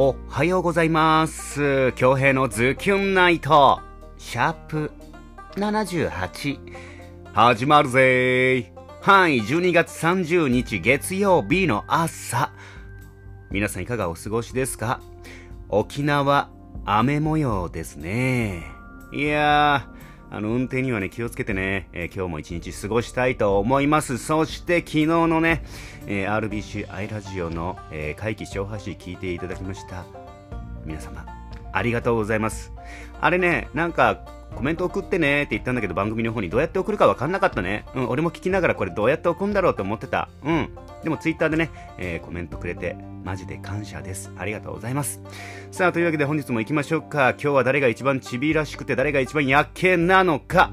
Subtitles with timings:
[0.00, 1.90] おはようございます。
[1.94, 3.80] 京平のズキュンナイト、
[4.16, 4.92] シャープ
[5.56, 6.60] 78、
[7.32, 8.78] 始まるぜー。
[9.02, 12.52] はい、12月30日月曜日の朝。
[13.50, 15.00] 皆さんいかがお過ごしですか？
[15.68, 16.48] 沖縄、
[16.84, 18.62] 雨模様ですね。
[19.12, 19.98] いやー、
[20.30, 24.18] あの、運転にはね、気をつけてね、えー今日も一日過ごしたいと思います。
[24.18, 25.64] そして、昨日のね、
[26.06, 30.04] えー RBC アイラジオの、えー、会期小発信聞いていただきました。
[30.84, 31.24] 皆様、
[31.72, 32.72] ありがとうございます。
[33.20, 37.84] あれね、なんか、コメント送ってねって言ったんだけど、番組の方にどうやって送るかわかんなかったね。
[37.94, 40.28] うん、俺も聞きながらこれどうやって送るんだろうと思ってた。
[40.44, 40.70] うん。
[41.04, 44.32] でもツイッターでね、えーコメントくれて、マジで感謝です。
[44.36, 45.20] ありがとうございます。
[45.70, 47.30] さあ、というわけで本日も行きましょうか。
[47.30, 50.72] 今日は誰が一番ちびらしくて誰が一番やっけなのか。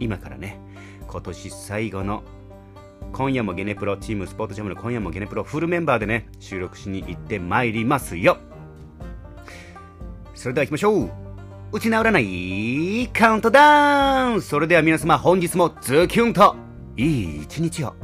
[0.00, 0.60] 今からね、
[1.06, 2.22] 今年最後の
[3.12, 8.38] 今夜もゲネプロチームスポーツジャムの今夜もゲネプロフルメンバーでね収録しに行ってまいりますよ
[10.34, 11.27] それでは行きましょう
[11.70, 14.42] 打ち直らないカウントダウン。
[14.42, 16.56] それでは皆様本日もズキュンと
[16.96, 17.94] いい一日を。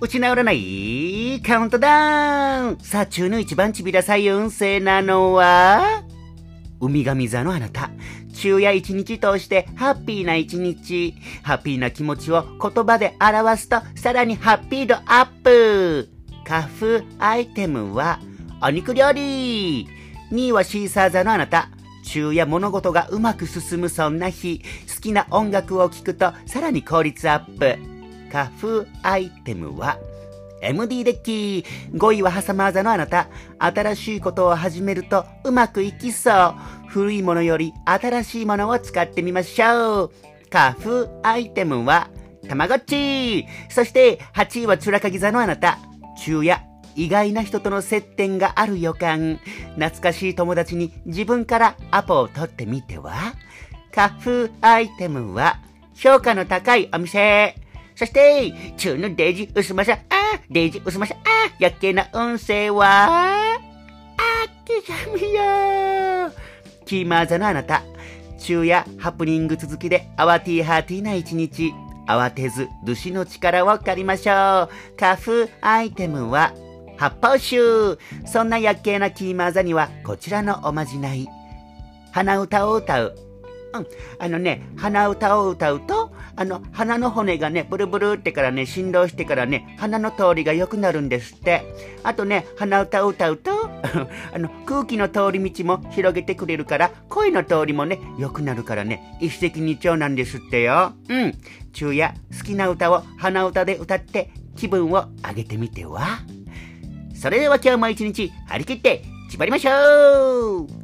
[0.00, 2.78] 打ち直らないカウントダウン。
[2.78, 4.28] さあ、中の一番ちびらさい。
[4.28, 6.04] 運勢なのは？
[6.80, 7.90] 海神座のあなた。
[8.32, 11.14] 昼夜一日通してハッピーな一日。
[11.42, 16.08] ハッピーな気持ちを言葉で表すとさらにハッピー度アップ。
[16.44, 18.18] 花粉アイテムは
[18.62, 19.86] お肉料理。
[20.32, 21.68] 2位はシーサー座のあなた。
[22.02, 24.62] 昼夜物事がうまく進むそんな日。
[24.92, 27.78] 好きな音楽を聴くとさらに効率アップ。
[28.32, 29.98] 花粉アイテムは
[30.60, 31.64] MD デッキ。
[31.92, 33.28] 5位はハサマー座のあなた。
[33.58, 36.54] 新しいことを始めるとうまくいきそう。
[36.88, 40.12] 古いものより新しいものを使ってみましょう。
[40.50, 42.10] 花粉アイテムは
[42.48, 43.46] たまごっち。
[43.68, 45.78] そして8位はチュラカギ座のあなた。
[46.16, 46.60] 昼夜
[46.96, 49.38] 意外な人との接点がある予感。
[49.76, 53.14] 懐かしい友達に自分からアポを取ってみては？
[53.94, 55.60] 花粉アイテムは
[55.94, 57.54] 評価の高いお店。
[57.94, 60.19] そして、中のデイジ薄まさ、あ
[60.50, 63.58] デイジ薄まさ、あやっけな運勢は、あ
[64.64, 66.32] きじゃみよ
[66.84, 67.82] キーマーザのあなた、
[68.38, 71.72] 昼夜ハプニング続きで慌てィーハーティーな一日、
[72.06, 74.70] 慌てず、主の力を借りましょう。
[74.98, 76.52] 花粉アイテムは、
[76.96, 77.98] 発泡酒。
[78.26, 81.28] そんなやっけなキーマーザには、こちらのおまじない。
[82.12, 83.29] 鼻歌を歌う。
[83.72, 83.86] うん、
[84.18, 91.62] あのね、鼻歌を歌うと、あの、鼻の骨がね、ブルブルってからね、振動してからね、鼻の通りが良くなるんですって。
[92.02, 93.50] あとね、鼻歌を歌うと、
[94.34, 100.92] あの、空気の通り道も広げてくれるから、声の通りもね、良くなるからね、一石二鳥なんですってよ。
[101.08, 101.34] うん。
[101.72, 106.20] 昼夜、好きな歌を鼻歌で歌って、気分を上げてみては？
[107.14, 110.79] それでは今日も一日、張り切って、縛りましょう